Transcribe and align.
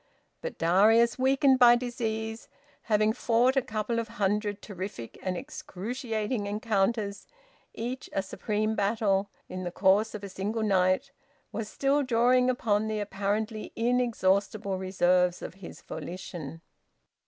But 0.41 0.57
Darius, 0.57 1.19
weakened 1.19 1.59
by 1.59 1.75
disease, 1.75 2.49
having 2.89 3.13
fought 3.13 3.55
a 3.55 3.61
couple 3.61 3.99
of 3.99 4.07
hundred 4.07 4.59
terrific 4.59 5.19
and 5.21 5.37
excruciating 5.37 6.47
encounters, 6.47 7.27
each 7.75 8.09
a 8.11 8.23
supreme 8.23 8.75
battle, 8.75 9.29
in 9.47 9.63
the 9.63 9.69
course 9.69 10.15
of 10.15 10.23
a 10.23 10.29
single 10.29 10.63
night, 10.63 11.11
was 11.51 11.69
still 11.69 12.01
drawing 12.01 12.49
upon 12.49 12.87
the 12.87 12.99
apparently 12.99 13.71
inexhaustible 13.75 14.79
reserves 14.79 15.43
of 15.43 15.53
his 15.53 15.81
volition. 15.81 16.61